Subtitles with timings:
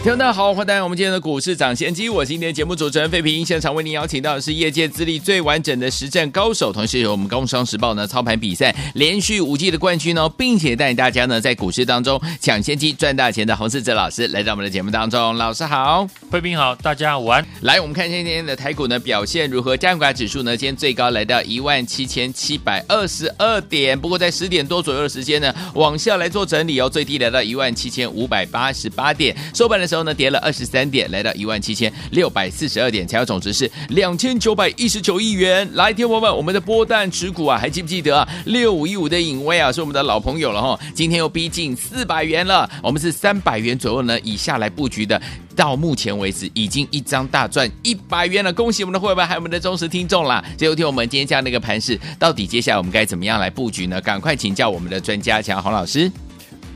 [0.00, 3.44] 听众大家好，欢迎来到我们今天的股市涨先机，我是今天节目主持人费平。
[3.44, 15.36] 现场为您邀请到的是业界资历最完整的实战高手，同时有我们工商时报呢操盘比赛连续五季的冠军哦，并且带领大家呢在股市当中抢先机赚大钱的洪世哲老师来到我们的节目当中。
[15.36, 17.44] 老师好，费平好，大家午安。
[17.62, 19.76] 来，我们看一下今天的台股呢表现如何？
[19.76, 35.66] 加权指数呢今天最高来到一万七千七百二十二点，不过在十点多左右的时间呢往下来做整理哦，最低来到一万七千五百八十八点，收盘的时候呢，跌了二十三点，来到一万七千六百四十二点，成交总值是两千九百一十九亿元。
[35.72, 38.28] 来，听友们，我们的波段持股啊，还记不记得啊？
[38.44, 40.78] 六五一五的颖崴啊，是我们的老朋友了哈。
[40.94, 45.20] 今天又逼近四百元了，我们是三百元左右呢，以下来布局的。
[45.56, 50.44] 到目前为止，已经一张大赚一百元了，恭喜我们的会员，还有我们的忠实听众啦。
[50.56, 54.00] 最后听我们今天这样的一个盘势，到底接下来我们该怎么样来布局呢？
[54.00, 56.08] 赶快请教我们的专家强洪老师。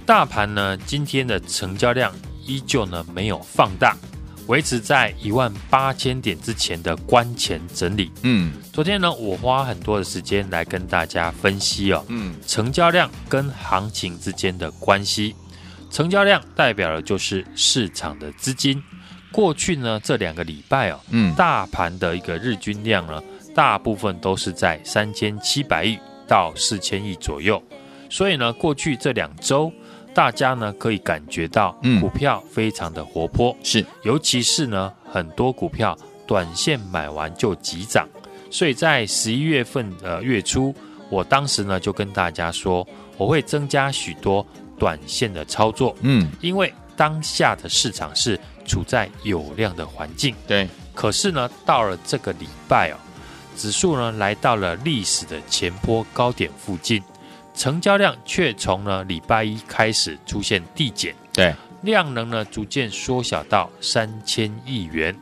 [0.05, 2.13] 大盘呢，今天的成交量。
[2.47, 3.97] 依旧呢没有放大，
[4.47, 8.11] 维持在一万八千点之前的关前整理。
[8.23, 15.35] 嗯，昨天呢我花很多的时间来跟大家分析哦，嗯，成交量跟行情之间的关系。
[15.91, 18.83] 成交量代表的就是市场的资金。
[19.31, 23.23] 过去呢这两个礼拜哦，嗯，大盘的一个日均量呢，
[23.55, 27.63] 大部分都是在三千七百亿到四千亿左右。
[28.11, 29.73] 所以呢，过去这两周。
[30.15, 35.97] 大家呢可以感觉到股票非常的活泼，是、嗯，尤其是呢很多股票
[36.27, 38.07] 短线买完就急涨，
[38.51, 40.75] 所以在十一月份的月初，
[41.09, 44.47] 我当时呢就跟大家说，我会增加许多
[44.79, 52.97] 短线的操作，嗯，因为当下的市场是处在有量的环境，对，可是呢到了这个礼拜哦，
[53.57, 57.03] 指数呢来到了历史的前波高点附近。
[57.55, 65.15] 成交量却从呢礼拜一开始出现递减，对，量能呢逐渐缩小到三千亿元，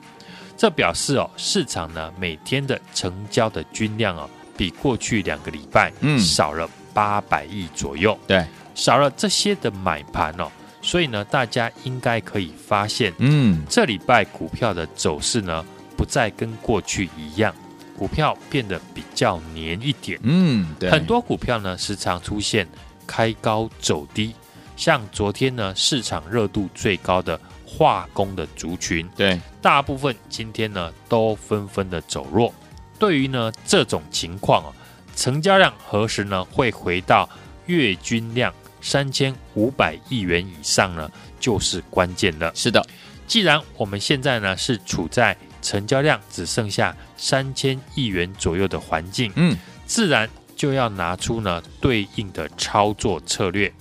[0.57, 6.19] 这表示哦市场呢每天的成交的均量哦比过去两个礼拜嗯。
[6.19, 10.51] 少了八百亿左右，对，少了这些的买盘哦，
[10.83, 15.65] 所以呢大家应该可以发现，嗯，这礼拜股票的走势呢
[15.97, 17.55] 不再跟过去一样。
[17.97, 22.67] 股票变得比较黏一点，嗯，对，很多股票呢时常出现
[23.07, 24.35] 开高走低，
[24.79, 32.51] 像昨天呢市场热度最高的化工的族群，对，大部分今天呢都纷纷的走弱。
[32.99, 34.73] 对于呢这种情况啊，
[35.15, 37.29] 成交量何时呢会回到
[37.67, 38.51] 月均量
[38.81, 42.51] 三千五百亿元以上呢，就是关键了。
[42.55, 42.83] 是的，
[43.27, 49.57] 既然我们现在呢是处在成交量只剩下三千亿元左右的环境，嗯，
[49.87, 53.73] 自然就要拿出呢对应的操作策略。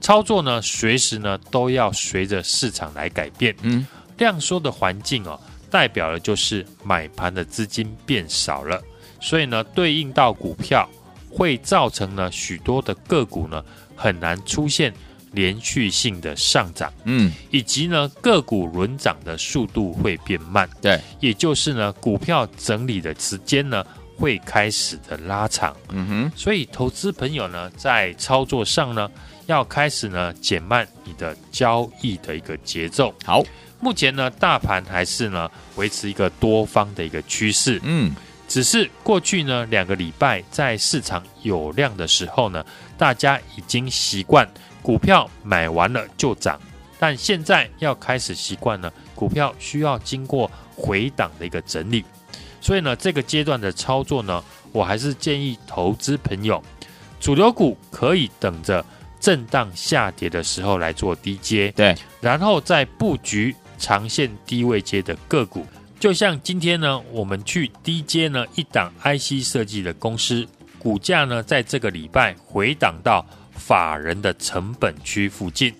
[0.00, 3.54] 操作呢，随时呢都要随着市场来改变。
[3.62, 3.86] 嗯，
[4.18, 8.80] 量缩的环境哦，代表的就是买盘的资金变少了，
[9.20, 10.88] 所以呢，对应到股票
[11.30, 13.64] 会造成呢许多的个股呢
[13.96, 14.92] 很难出现。
[15.36, 23.84] 连续性的上涨，嗯，以及呢个股轮涨的速度会变慢，对，也就是呢股票整理的时间呢
[24.16, 29.10] 会开始的拉长，嗯哼，所以投资朋友呢在操作上呢
[29.44, 33.14] 要开始呢减慢你的交易的一个节奏。
[33.22, 33.42] 好，
[33.78, 38.16] 目前呢大盘还是呢维持一个多方的一个趋势，嗯，
[38.48, 42.64] 只是过去呢两个礼拜在市场有量的时候呢，
[42.96, 44.48] 大家已经习惯。
[44.86, 46.60] 股票买完了就涨，
[46.96, 52.04] 但现在要开始习惯了，股票需要经过回档的一个整理，
[52.60, 56.62] 所以呢，这个阶段的操作呢，我还是建议投资朋友，
[57.18, 58.84] 主流股可以等着
[59.18, 65.66] 震荡下跌的时候来做低阶，对，然后再布局长线低位阶的个股，
[65.98, 70.46] 就像今天呢，我们去低阶呢一档 IC 设计的公司，
[70.78, 73.26] 股价呢在这个礼拜回档到。
[73.56, 75.74] 法人的成本区附近，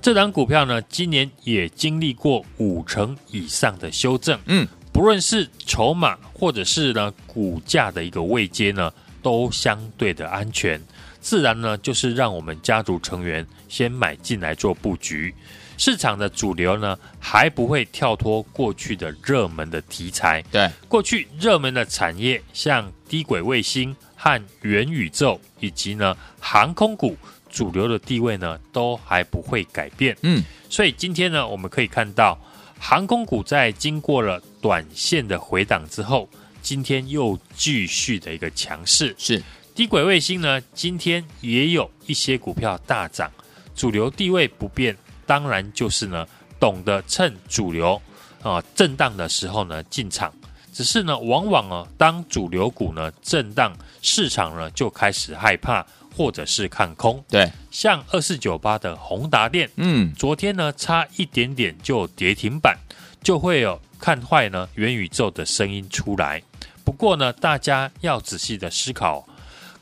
[0.00, 4.38] 这档股票呢，今年也经历过五成以上的修正。
[4.46, 8.92] 嗯，不论是筹码或者是呢股价的一个位阶呢，
[9.22, 10.80] 都相对的安全。
[11.20, 15.34] 自然呢，就是让我们家族成员先买进来做布局。
[15.78, 20.42] 市场的主流呢，还不会跳脱过去的热门的题材。
[20.50, 23.96] 对，过去热门的产业，像低轨卫星。
[24.22, 27.16] 和元宇宙以及呢航空股
[27.50, 30.16] 主流的地位呢都还不会改变。
[30.22, 30.40] 嗯，
[30.70, 32.38] 所以今天呢，我们可以看到
[32.78, 36.28] 航空股在经过了短线的回档之后，
[36.62, 39.12] 今天又继续的一个强势。
[39.18, 39.42] 是
[39.74, 43.28] 低轨卫星呢，今天也有一些股票大涨，
[43.74, 44.96] 主流地位不变，
[45.26, 46.24] 当然就是呢
[46.60, 48.00] 懂得趁主流
[48.40, 50.32] 啊震荡的时候呢进场。
[50.72, 55.86] 只是呢，往往啊，当主流股呢震荡，市场呢就开始害怕，
[56.16, 57.22] 或者是看空。
[57.28, 62.78] 对，像二四九八的宏达电，嗯，昨天呢差一点点就跌停板，
[63.22, 66.42] 就会有看坏呢元宇宙的声音出来。
[66.84, 69.28] 不过呢，大家要仔细的思考，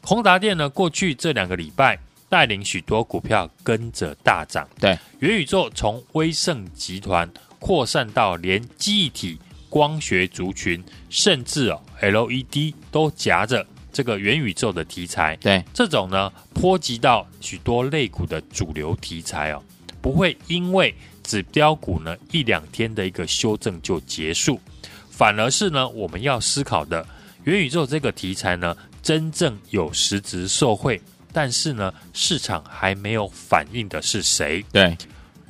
[0.02, 1.96] 宏达电呢过去这两个礼拜
[2.28, 4.68] 带领许多股票跟着大涨。
[4.80, 9.38] 对，元宇宙从威盛集团扩散到连记忆体。
[9.70, 15.34] 光学族群，甚至哦，LED 都夹着这个元宇宙的题材。
[15.36, 19.62] 对，这种呢，波及到许多类股的主流题材哦，
[20.02, 24.60] 不会因为指标股呢一两天的一个修正就结束，
[25.08, 27.06] 反而是呢，我们要思考的
[27.44, 31.00] 元宇宙这个题材呢，真正有实质受惠，
[31.32, 34.64] 但是呢，市场还没有反应的是谁？
[34.72, 34.96] 对。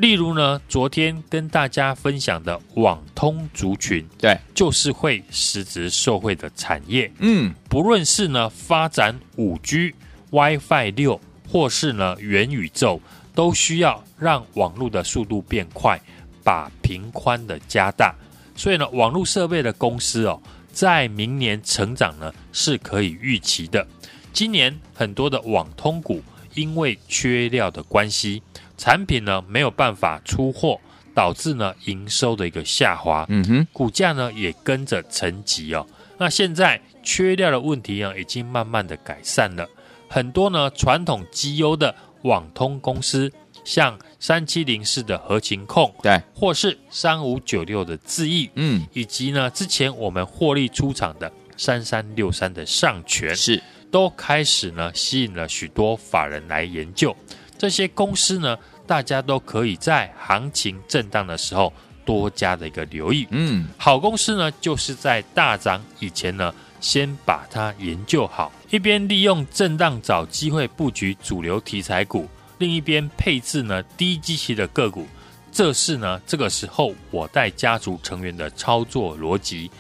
[0.00, 7.12] 例如呢，昨天跟大家分享的网通族群，对，就是会实质受惠的产业。
[7.18, 9.94] 嗯，不论是呢发展五 G、
[10.30, 12.98] WiFi 六，或是呢元宇宙，
[13.34, 16.00] 都需要让网络的速度变快，
[16.42, 18.14] 把频宽的加大。
[18.56, 20.40] 所以呢，网络设备的公司哦，
[20.72, 23.86] 在明年成长呢是可以预期的。
[24.32, 26.22] 今年很多的网通股
[26.54, 28.42] 因为缺料的关系。
[28.80, 30.80] 产品呢没有办法出货，
[31.14, 35.86] 导致呢营收的一个下滑，嗯哼，股价呢也跟着沉寂哦。
[36.16, 39.68] 那现在缺料的问题呢已经慢慢的改善了，
[40.08, 43.30] 很多呢传统绩优的网通公司，
[43.66, 53.62] 像三七零四的合情控，对，或是三五九六的智易，嗯，以及呢之前我们获利出场的三三六三的上权，是。
[53.90, 57.14] 都开始呢吸引了许多法人来研究。
[57.58, 58.56] 这些公司呢，
[58.90, 61.72] 大家都可以在行情震荡的时候
[62.04, 63.24] 多加的一个留意。
[63.30, 72.28] 嗯，好公司呢，就是在大涨以前呢，先把它研究好，一边利用震荡找机会布局主流题材股，
[72.58, 75.06] 另一边配置呢低基期的个股。
[75.52, 79.70] 这是呢这个时候我带家族成员的操作逻辑。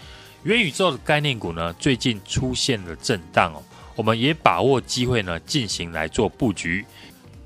[0.44, 3.60] 元宇宙的概念股呢，最近出现了震荡哦，
[3.96, 6.86] 我们也把握机会呢，进行来做布局。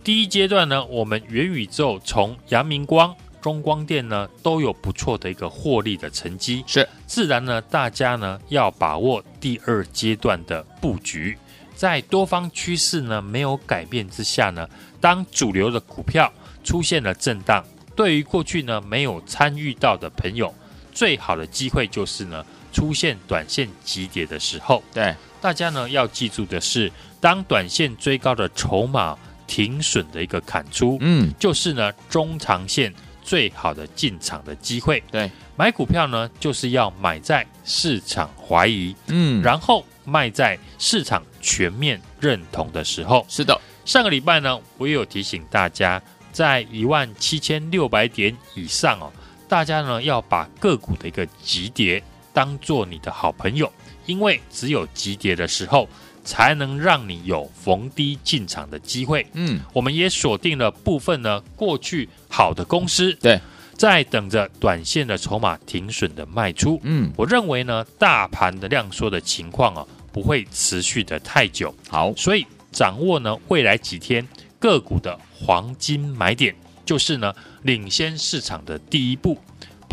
[0.05, 11.39] 第一阶段呢，我们元宇宙从阳明光、中光电呢都有不错的一个获利的成绩，是自然呢，大家呢要把握第二阶段的布局，
[11.75, 14.69] 在多方趋势呢没有改变之下呢，
[15.01, 16.31] 当主流的股票
[16.63, 17.65] 出现了震荡，
[17.97, 20.55] 对于过去呢没有参与到的朋友，
[20.93, 24.83] 最好的机会就是呢出现短线急跌的时候。
[24.93, 26.93] 对，大家呢要记住的是，
[27.23, 29.17] 当短线追高的筹码。
[29.47, 32.93] 停损的一个砍出，嗯，就是呢中长线
[33.23, 35.03] 最好的进场的机会。
[35.11, 43.25] 对，买股票呢就是要买在市场怀疑，嗯，然后卖在市场全面认同的时候。
[43.29, 49.13] 是的，上个礼拜呢，我也有提醒大家，在一万七千六百点以上哦，
[49.49, 53.73] 大家呢要把个股的一个急跌当做你的好朋友，
[54.07, 55.89] 因为只有急跌的时候。
[56.27, 59.27] 才能让你有逢低进场的机会。
[59.35, 63.39] 嗯，我们也锁定了部分呢过去好的公司，对，
[63.77, 66.81] 在等着短线的筹码停损的卖出。
[66.83, 71.75] 嗯，我认为呢，大盘的量缩的情况啊，不会持续的太久。
[71.91, 74.27] 好，所以掌握呢未来几天
[74.59, 76.57] 个股的黄金买点，
[76.87, 77.35] 就是呢
[77.65, 79.39] 领先市场的第一步。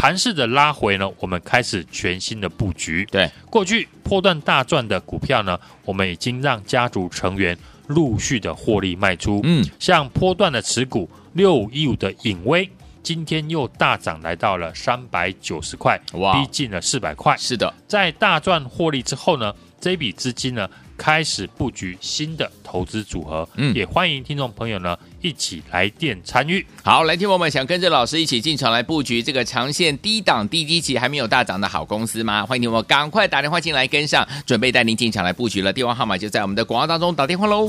[0.01, 3.07] 盘势的拉回呢，我们开始全新的布局。
[3.11, 7.55] 对，过去破段大赚的股票呢，我们已经让家族成员
[7.85, 9.41] 陆续的获利卖出。
[9.43, 12.67] 嗯，像波段的持股六五一五的影威，
[13.03, 17.37] 今天又大涨来到了三百九十块，哇，逼近了四百块。
[17.37, 20.67] 是的，在大赚获利之后呢，这笔资金呢，
[21.01, 26.63] 开始布局新的投资组合，嗯，也欢迎听众朋友呢一起来电参与。
[26.83, 32.45] 好，来听我们想跟着老师一起进场来布局这个长线低档低基期还没有大涨的好公司吗？
[32.45, 35.73] 欢迎听我们赶快打电话进来跟上，准备带您进场来布局了。
[35.73, 37.67] 电话号码就在我们的广告当中，打电话喽。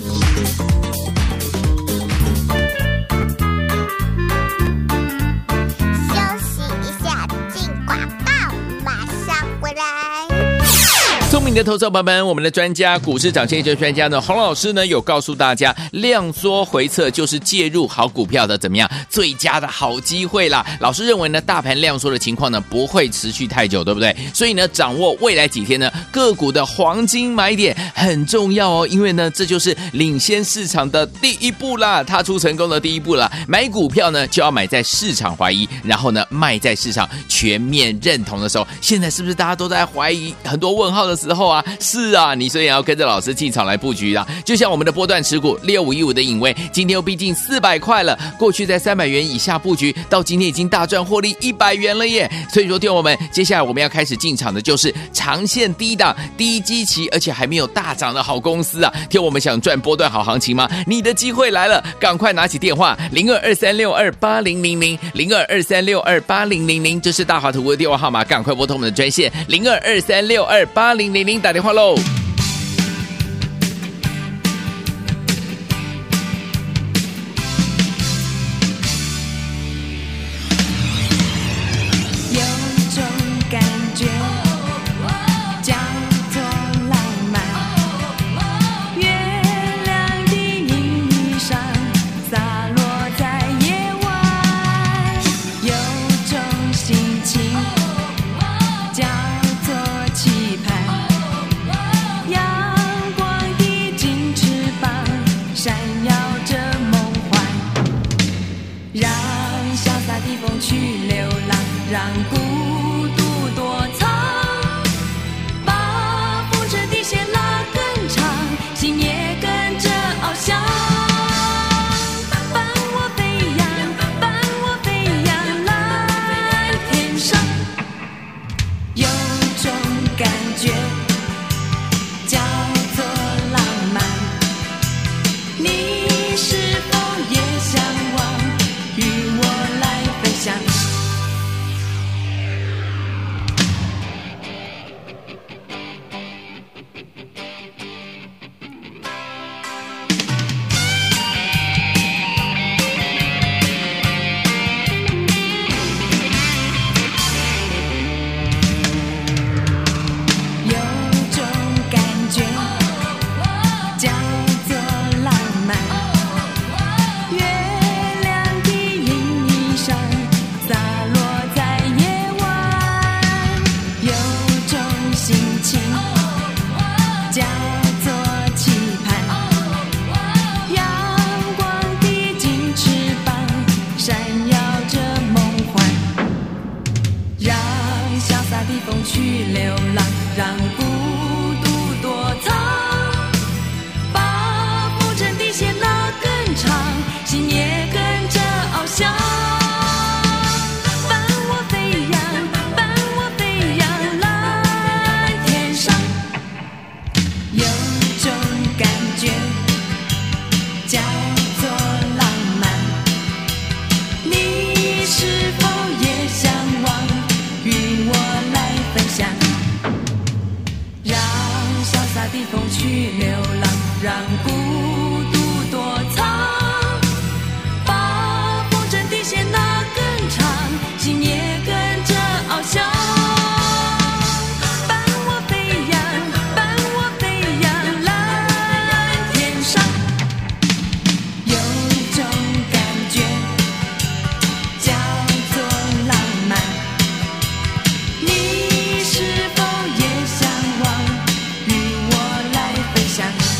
[11.53, 20.65] 迎的投资者朋友们，我们的专家股市涨先机专家呢，洪老师呢有告诉大家，量缩回测就是介入好股票的怎么样最佳的好机会啦。
[20.81, 24.17] 老师认为呢，大盘量缩的情况呢不会持续太久，对不对？
[24.33, 33.31] 所以呢，掌握未来几天呢个股的黄金买点很重要哦，因为呢，这就是领先市场的第一步啦，踏出成功的第一步啦。
[33.47, 38.67] 买股票呢就要买在市场怀疑，然后呢卖在市场全面认同的时候。
[38.81, 41.65] 现在是不是大家都在怀疑很多问号的时候啊？
[41.81, 44.27] 是啊，你所以要跟着老师进场来布局啦。
[44.45, 48.19] 就像我们的波段持股六五一五的影威，今天又逼近四百块了。
[48.39, 52.31] 过去在三百元以下布局，到今天已经大赚获利一百元了耶。
[52.53, 58.93] 所以说，听我们，接下来我们要开始进场的就是长线低档、低基期，而且还没有大涨的好公司啊。
[59.09, 60.69] 听我们想赚波段好行情吗？
[60.87, 71.73] 你的机会来了，赶快拿起电话零二二三六二八零零零零二二三六二八零零零，这是大华图的电话号码，赶快拨通我们的专线零二二三六二八零零零打电话。
[71.73, 72.22] 喽。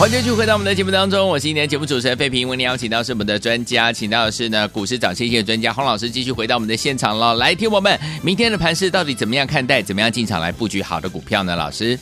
[0.03, 2.49] 欢迎继续回到我们的节目当中，我是今天的节目主持人费平。
[2.49, 7.35] 为您邀请到是我们的专家，请到的是呢股市涨先机的专家洪老师，继续回到我们的现场了。
[7.35, 9.81] 来，听我们明天的盘势到底怎么样看待？
[9.81, 11.55] 怎么样进场来布局好的股票呢？
[11.55, 11.97] 老师，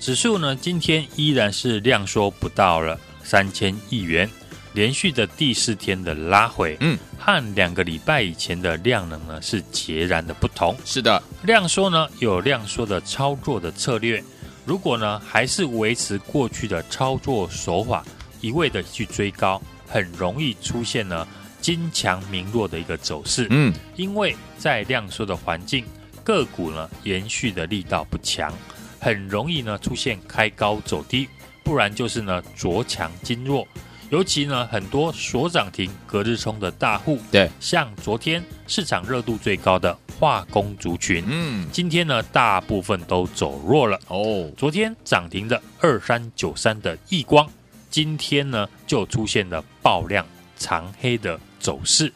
[0.00, 4.28] 指数呢今天依然是量缩不到了三千亿元，
[4.72, 10.76] 连续的第四天的拉回，嗯，和两个礼拜以前的量能呢是截然的不同。
[10.84, 14.20] 是的，量缩呢有量缩的操作的策略。
[14.64, 18.04] 如果呢，还是维持过去的操作手法，
[18.40, 21.26] 一味的去追高，很容易出现呢
[21.60, 23.46] 金强明弱的一个走势。
[23.50, 25.84] 嗯，因为在量缩的环境，
[26.22, 28.52] 个股呢延续的力道不强，
[29.00, 31.28] 很容易呢出现开高走低，
[31.64, 33.66] 不然就是呢着强金弱。
[34.12, 43.98] 尤其呢，很多所涨停、隔日冲的大户，对，像昨天市场热度最高的化工族群，嗯，今天呢，大部分都走弱了。
[44.08, 47.50] 哦，昨天涨停的二三九三的亿光，
[47.90, 50.26] 今天呢就出现了爆量
[50.58, 52.12] 长黑的走势。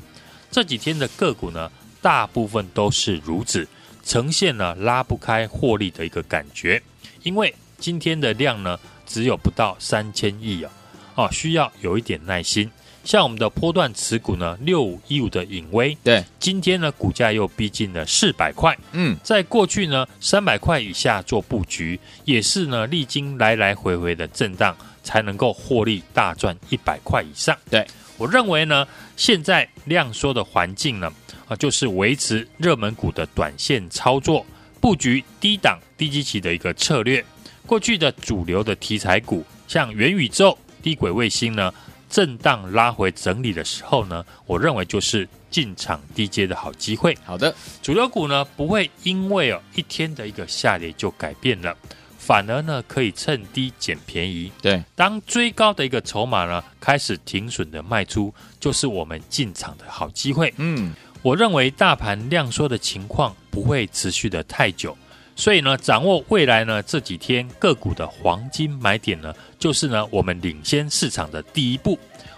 [0.50, 1.72] 这几天的个股呢，
[2.02, 3.66] 大部分都是如此，
[4.04, 6.82] 呈现了拉不开获利的一个感觉。
[7.22, 10.70] 因为今天的量呢，只有不到三千亿啊。
[10.70, 10.85] 哦，
[11.30, 12.70] 需要有一点耐心。
[13.04, 18.76] 像我们的波段持股呢，六五一五的颖崴，对，今天呢股价又逼近了四百块。
[18.90, 27.56] 嗯，在过去呢三百块以下做布局，也是呢历经来来回回的震荡，才能够获利大赚一百块以上。
[27.70, 27.86] 对，
[28.18, 28.84] 我认为呢，
[29.16, 31.08] 现在量缩的环境呢，
[31.46, 34.44] 啊，就是维持热门股的短线操作，
[34.80, 37.24] 布局低档低基期的一个策略。
[37.66, 40.58] 过去的主流的题材股，像元宇宙。
[40.82, 41.72] 低轨卫星呢，
[42.08, 47.16] 震荡拉回整理的时候呢，我认为就是进场低阶的好机会。
[47.24, 51.76] 好的，主流股呢不会因为哦一天的一个下跌就改变了，
[52.18, 54.52] 反而呢可以趁低捡便宜。
[54.60, 60.52] 对，当追高的一个筹码呢开始停损的卖出，就是我们进场的好机会。
[60.58, 60.92] 嗯，
[61.22, 64.96] 我认为大盘量缩的情况不会持续的太久。
[65.36, 71.96] 所以呢，掌握未来呢这几天个股的黄金买点呢，就是呢我们领先市场的第一步。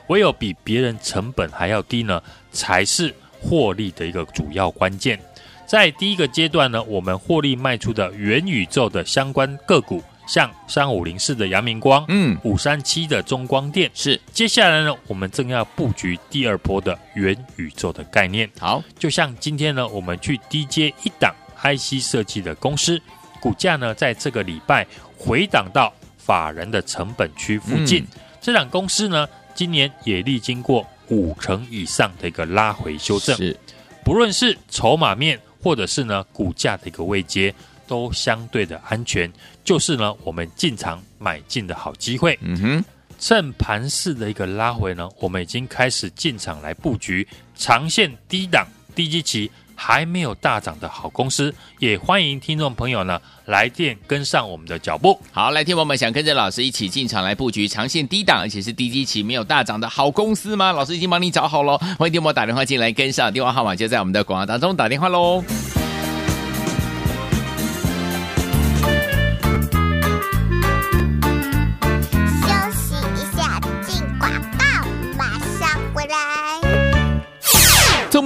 [0.09, 5.19] 唯有比别人成本还要低呢，才是获利的一个主要关键。
[5.67, 14.19] 在第一个阶段呢，我们获利卖出的元宇宙的相关个股，像三五零四的阳明光，嗯，五三七的中光电，是。
[14.33, 18.50] 接下来呢，我们正要布局第二波的元宇宙的概念。
[18.59, 21.35] 好，就像今天呢，我们去低接一档。
[21.62, 23.00] IC 设计的公司
[23.41, 24.87] 股价呢，在这个礼拜
[25.17, 28.03] 回档到法人的成本区附近。
[28.03, 33.37] 嗯、这档公司呢，今年也历经过五成以上的一个拉回修正。
[33.37, 33.57] 是，
[34.05, 37.55] 不论是筹码面，或者是呢股价的一个位阶，
[37.87, 39.33] 都相对的安全。
[39.65, 42.38] 就是呢，我们进场买进的好机会。
[42.43, 42.85] 嗯哼，
[43.19, 49.51] 趁盘势的一个拉回呢，我们已经开始进场来布局长线低档低基期。
[49.81, 55.17] 还没有大涨的好公司，也欢迎听众朋友呢来电跟上我们的脚步。
[55.31, 60.73] 好，来，听我们想跟着老师一起进场来布局长线低档，而且是低基期没有大涨的好公司吗？
[60.73, 65.45] 老师已经帮你找好了，欢迎听友打电话进来跟上，电话号码就在我们的广告当中，打电话喽。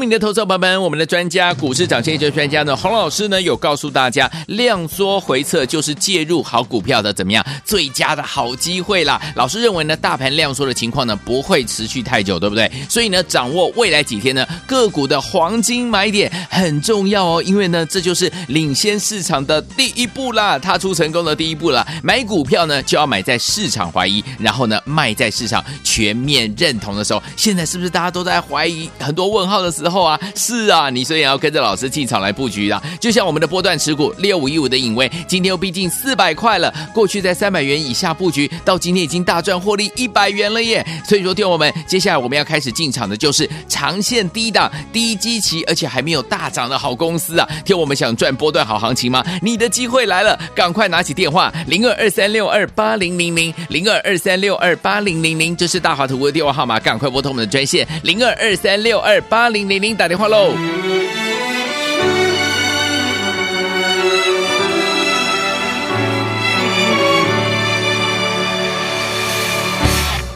[0.03, 9.21] 明的投资者朋友们，我们的专家股市涨先机专家呢，洪老师呢有告诉大家，量缩回测就是介入好股票的怎么样最佳的好机会啦。
[9.37, 12.71] 老师认为呢，大盘量缩的情况呢不会持续太久，对不对？
[12.89, 21.85] 所以呢，掌握未来几天呢个股的黄金买点很重要哦，因为呢这就是领先市场的第一步啦，踏出成功的第一步了。
[22.03, 27.21] 买股票呢就要买在市场怀疑，然后呢卖在市场全面认同的时候。
[27.37, 29.73] 现在是不是大家都在怀疑，很多问号的？
[29.73, 32.83] 时候后啊，是啊，你所以要跟着老师进场来布局啊。
[32.99, 36.73] 就像我们的波段持股六五一五的颖崴，今天又逼近四百块了。
[36.95, 40.85] 过去在三百元以下布局，到今天已经大赚获利一百元了耶。
[41.07, 47.49] 所以说，听我们接下来我们要开始进场的就是长线低档、低基期，而且还没有大涨的好公司啊。
[47.65, 49.25] 听我们想赚波段好行情吗？
[49.41, 59.63] 你的机会来了，赶快拿起电话零二二三六二八零零零零二二三六二八零零零，这是大华图的电话号码，赶快拨通我们的专线零二二三六二八零。
[59.63, 60.55] 零零打电话喽！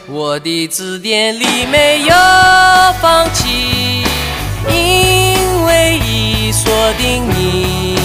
[0.09, 2.15] 我的字典里没有
[3.01, 4.03] 放弃，
[4.69, 7.97] 因为已锁定你。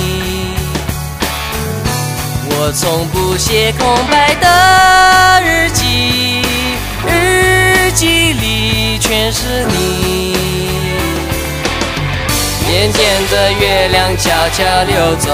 [2.51, 6.43] 我从不写空白的日记，
[7.07, 10.90] 日记里全是你。
[12.71, 15.29] 眼见着月亮悄悄溜走，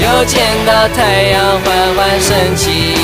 [0.00, 2.96] 又见到太阳缓缓升起。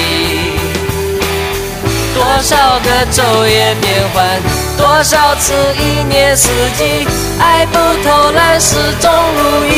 [2.14, 4.40] 多少个昼夜变换，
[4.78, 7.06] 多少次一年四季，
[7.38, 9.74] 爱不偷懒，始终如一。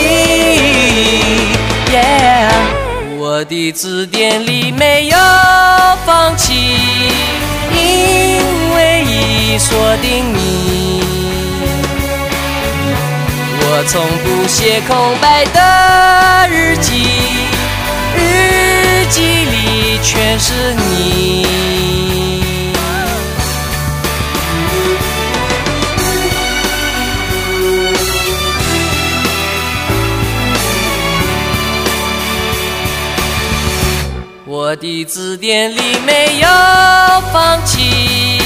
[3.19, 5.19] 我的字典里没有
[6.07, 6.55] 放弃，
[7.75, 8.39] 因
[8.77, 11.16] 为已锁定你。
[13.79, 16.95] 我从不写空白的日记
[18.17, 21.45] 日记里全是你。
[34.47, 36.49] 我的字典里没有
[37.31, 38.41] 放弃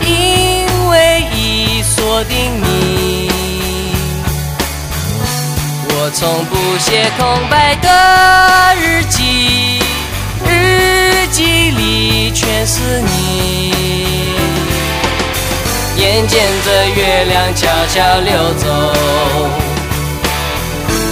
[0.00, 2.63] 因为已锁定
[6.16, 7.88] 从不写空白的
[8.80, 9.80] 日记，
[10.46, 13.74] 日记里全是你。
[15.96, 18.64] 眼见着月亮悄悄溜走。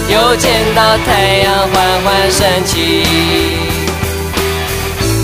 [0.07, 3.03] 又见到太阳缓缓升起，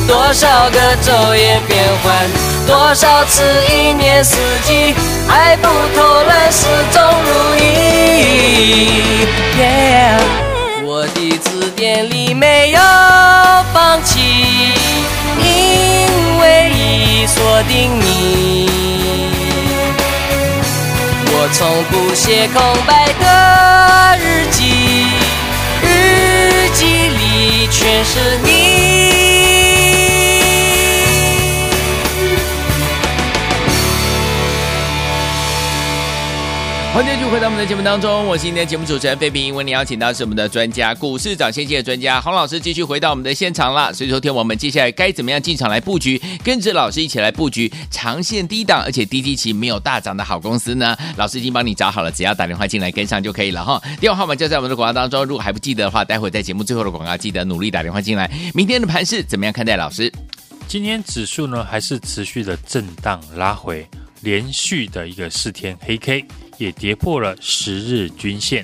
[0.10, 2.28] 多少个昼夜变换，
[2.66, 4.96] 多少次一年四季，
[5.28, 7.68] 爱不偷懒，始终如一。
[9.56, 10.18] Yeah，
[10.84, 12.80] 我的字典里没有
[13.72, 14.20] 放弃，
[15.38, 18.68] 因为已锁定你。
[21.32, 25.06] 我从不写空白的日记，
[25.84, 28.69] 日记里全是你。
[37.00, 39.56] 欢迎继续回到我们的节目当中，我是今天的节目主持人费平。
[39.56, 43.94] 为您邀请到是我们的专家，股市长先机的专家洪老师，继续回到我们的现场了。
[43.94, 50.94] 所以，说天我们接下来该怎么样进场来布局，跟着老师一起来布局长线低档，而且低基期没有大涨的好公司呢？
[51.16, 53.82] 老师已经帮你找好了，只要打电话进来跟上就可以了哈。
[54.02, 58.30] 电话号码就在我们的广告当中，如果还不记得的话，待会在节目最后的广告记得努力打电话进来。
[58.54, 59.78] 明天的盘势怎么样看待？
[59.78, 60.12] 老师，
[60.68, 63.88] 今天指数呢还是持续的震荡拉回，
[64.20, 66.26] 连续的一个四天黑 K。
[66.60, 68.64] 也跌破了十日均线，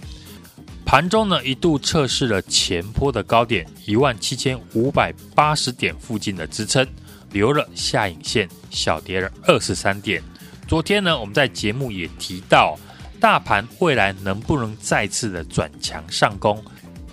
[0.85, 6.85] 盘中呢一度测试了前波的高点一万七千五百八十点附近的支撑，
[7.31, 10.21] 留了下影线，小跌了二十三点。
[10.67, 12.77] 昨天呢，我们在节目也提到，
[13.19, 16.61] 大盘未来能不能再次的转强上攻，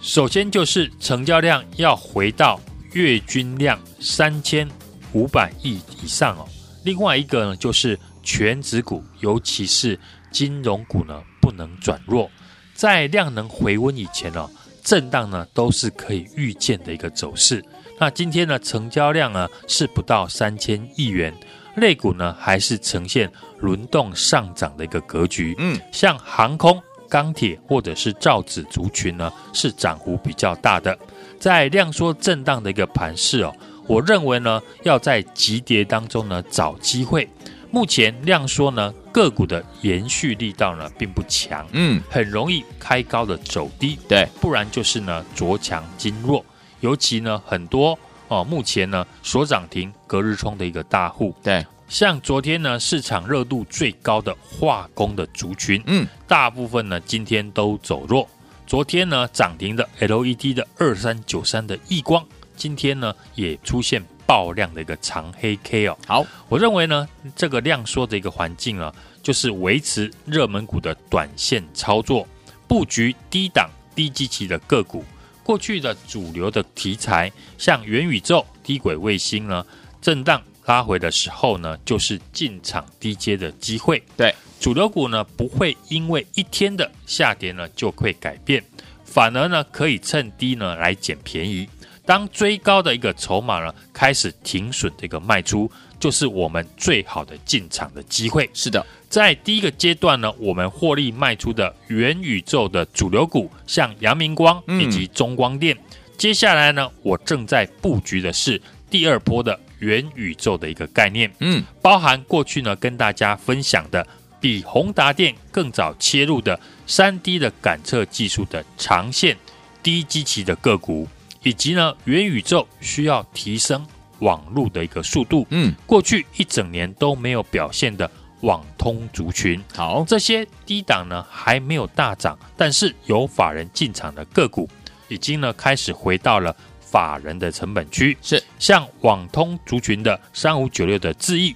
[0.00, 2.60] 首先就是成交量要回到
[2.92, 4.68] 月均量三千
[5.12, 6.48] 五百亿以上哦。
[6.82, 9.96] 另外一个呢，就是全指股，尤其是
[10.32, 12.30] 金融股呢不能转弱，
[12.74, 14.48] 在量能回温以前呢，
[14.82, 17.64] 震荡呢都是可以预见的一个走势。
[18.00, 21.32] 那今天呢成交量呢是不到三千亿元，
[21.76, 25.54] 类股呢还是呈现轮动上涨的一个格局。
[25.58, 30.98] 嗯，像航空、钢铁或者是造纸族群呢是涨幅比较大的。
[31.38, 33.54] 在量缩震荡的一个盘势哦，
[33.86, 37.28] 我认为呢要在急跌当中呢找机会。
[37.72, 46.44] 目前量缩呢，个股的延续力道呢并不强，嗯，很容易开高的走低，对，不然就是呢着强经弱，
[46.80, 58.28] 尤其呢很多哦，目前呢所涨停隔日冲的一个大户，对，像昨天呢市场热度最高的化工的族群，嗯，大部分呢今天都走弱，
[58.66, 62.22] 昨天呢涨停的 LED 的二三九三的亿光，
[62.54, 64.04] 今天呢也出现。
[64.32, 68.90] 爆量的一个长黑 K 哦，好，我认为呢，这个量缩的一个环境啊，
[69.22, 72.26] 就是维持热门股的短线操作，
[72.66, 75.04] 布局低档低基期的个股。
[75.42, 79.66] 过去的主流的题材，像元宇宙、低轨卫星呢，
[80.00, 84.02] 震荡拉回的时候呢，就是进场低阶的机会。
[84.16, 88.64] 对，主流股呢，不会因为一天的下跌呢，就会改变，
[89.04, 91.68] 反而呢，可以趁低呢来捡便宜。
[92.04, 98.50] 当追高的一个筹码呢开始停损的一个卖出，就是我们最好的进场的机会。
[98.52, 105.76] 是的，在第一个阶段呢，我们获利卖出的元宇宙的主流股，像阳明光以及中光电。
[105.76, 108.60] 嗯、接下来呢，我正在布局的是
[108.90, 111.32] 第二波的元宇宙的一个概念。
[111.38, 114.04] 嗯，包含过去呢跟大家分享的
[114.40, 119.36] 比宏达电更早切入的三 D 的感测技术的长线
[119.84, 121.06] 低基期的个股。
[121.42, 123.86] 以及呢，元宇宙需要提升
[124.20, 125.46] 网络的一个速度。
[125.50, 128.10] 嗯，过去一整年都没有表现的
[128.42, 134.68] 网通族群，好，这些低档呢还没有大涨，但是有法人进场的个股，
[135.08, 138.16] 已经呢开始回到了法人的成本区。
[138.20, 141.54] 是，像网通族群的三五九六的智易，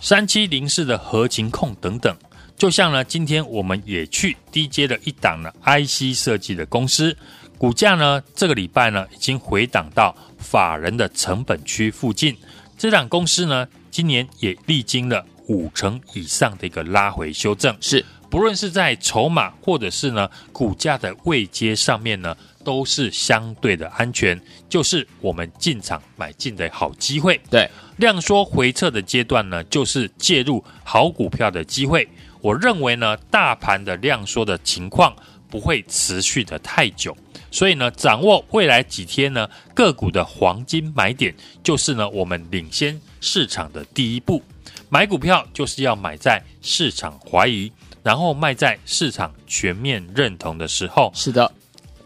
[0.00, 2.16] 三七零四的合情控等等，
[2.56, 7.16] 就像呢今天我们也去低接了一档呢 IC 设计的公司。
[7.58, 12.36] 股价呢，这个礼拜呢，已经回档到法人的成本区附近。
[12.78, 17.76] 这档公司呢，今年也历经了五成以上的一个拉回修正。
[17.80, 27.40] 是，不论是在筹码或者是呢股价的位阶上面呢，都是相对的安全，就是我们进场买进的好机会。
[27.50, 32.08] 对，量缩回撤的阶段呢，就是介入好股票的机会。
[32.40, 35.12] 我认为呢，大盘的量缩的情况
[35.50, 37.16] 不会持续的太久。
[37.50, 44.42] 所以呢，掌握未来几天呢个股的黄金买点，就是呢我们领先市场的第一步。
[44.90, 47.70] 买股票就是要买在市场怀疑，
[48.02, 51.10] 然后卖在市场全面认同的时候。
[51.14, 51.52] 是的，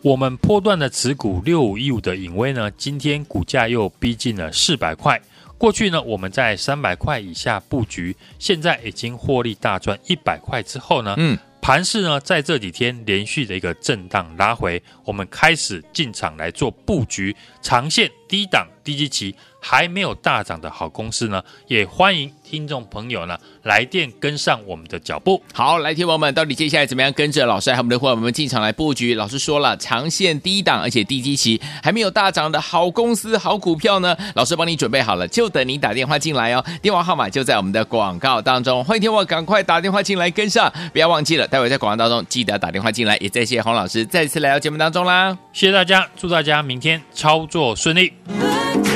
[0.03, 5.21] 我们波段的持股六五一五的影威呢，今天股价又逼近了四百块。
[5.57, 19.37] 过去呢，我们在三百块以下布局，现在已经获利大赚一百块之后呢，嗯，盘势呢在这几天连续的一个震荡拉回，我们开始进场来做布局，长线低档低基期。
[19.65, 25.41] 还没有大涨的好公司呢，也欢迎听众朋友呢来电跟上我们的脚步。
[25.55, 29.15] 好，来听友们，到底接下来怎么样跟着老师还有我们的伙伴们进场来布局？
[29.15, 36.65] 老师说了，长线低档而且低基期，还没有大涨的好公司、好股票呢，老师帮你准备好了，就等你打电话进来哦。
[36.83, 43.17] 电话号码就在我们的广告当中，欢迎听我赶快打电话进来跟上，不要忘记了，待会在广告当中记得打电话进来。
[43.19, 48.13] 也再谢谢洪老师再次来到节目当中啦，谢谢大家，祝大家明天操作顺利。
[48.27, 48.92] But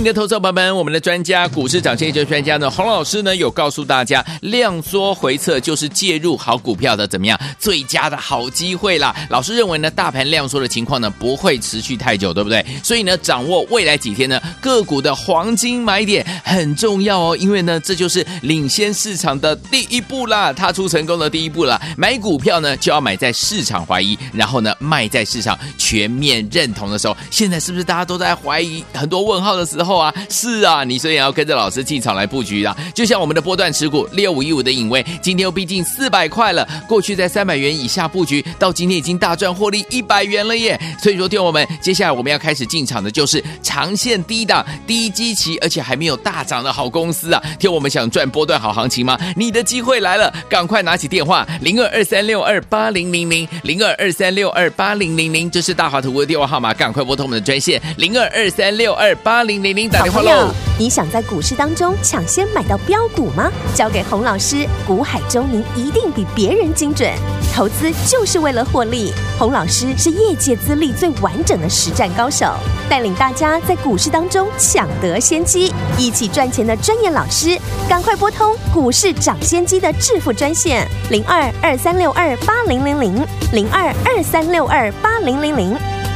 [0.00, 9.14] 你的投资伙伴们，我们的专家股市涨先机专家呢，洪老师呢有告诉大家，量缩回撤就是介入好股票的怎么样最佳的好机会啦。
[9.28, 12.64] 老师认为呢，大盘量缩的情况呢不会持续太久，对不对？
[12.82, 21.78] 所以呢，掌握未来几天呢个股的黄金买点很重要哦，因为呢这就是领先市场的第一步啦，踏出成功的第一步啦。
[21.98, 27.14] 买股票呢就要买在市场怀疑，然后呢卖在市场全面认同的时候。
[27.30, 29.89] 现在是不是大家都在怀疑很多问号的时候？
[29.90, 32.76] 后啊，是啊，你所以要跟着老师进场来布局的。
[32.94, 36.64] 就像我们的波段持股六五一五的颖崴，今天又逼近四百块了。
[36.86, 40.80] 过去在三百元以下布局，到今天已经大赚获利一百元了耶。
[41.02, 47.42] 所以说，听我们接下来我们要开始进场的就是长线低档、低基期，而且还没有大涨的好公司啊。
[47.58, 49.18] 听我们想赚波段好行情吗？
[49.34, 59.79] 你的机会来了，赶快拿起电话零二二三六二八零零零零二二三六二八零零零，这是大华图的电话号码，赶快拨通我们的专线零二二三六二八零零零。
[59.88, 63.50] 好朋友，你想在股市当中抢先买到标股吗？
[63.74, 67.10] 交给洪老师，股海中您一定比别人精准。
[67.54, 72.46] 投资就是为了获利，洪老师是业界资历最完整的实战高手，
[72.88, 85.76] 带领大家在股市当中抢得先机，一起赚钱的专业老师，赶快拨通股市涨先机的致富专线零二二三六二八零零零零二二三六二八零零零。